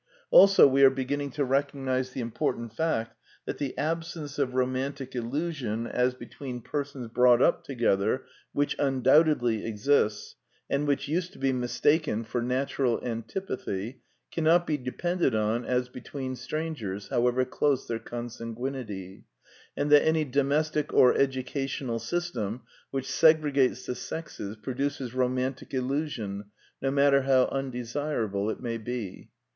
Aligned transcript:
Also 0.31 0.67
we 0.67 0.81
are 0.83 0.89
beginning 0.89 1.29
to 1.29 1.45
recognize 1.45 2.09
the 2.09 2.21
important 2.21 2.73
fact 2.73 3.15
that 3.45 3.59
the 3.59 3.77
absence 3.77 4.39
of 4.39 4.55
romantic 4.55 5.15
illusion 5.15 5.85
as 5.85 6.15
between 6.15 6.59
persons 6.59 7.07
brought 7.07 7.39
up 7.39 7.63
together, 7.63 8.25
which 8.51 8.75
undoubtedly 8.79 9.63
exists, 9.63 10.37
and 10.67 10.87
which 10.87 11.07
used 11.07 11.33
to 11.33 11.37
be 11.37 11.53
mistaken 11.53 12.23
for 12.23 12.41
natural 12.41 12.99
antipathy, 13.03 14.01
cannot 14.31 14.65
be 14.65 14.75
depended 14.75 15.35
on 15.35 15.63
as 15.63 15.87
between 15.87 16.35
strangers, 16.35 17.09
however 17.09 17.45
close 17.45 17.87
their 17.87 17.99
consanguinity, 17.99 19.25
and 19.77 19.91
that 19.91 20.01
any 20.03 20.25
domestic 20.25 20.91
or 20.91 21.13
educational 21.15 21.99
system 21.99 22.61
which 22.89 23.05
segregates 23.05 23.85
the 23.85 23.93
sexes 23.93 24.55
produces 24.55 25.13
romantic 25.13 25.75
illusion, 25.75 26.45
no 26.81 26.89
matter 26.89 27.21
how 27.21 27.45
undesirable 27.51 28.49
it 28.49 28.59
may 28.59 28.79
be. 28.79 29.29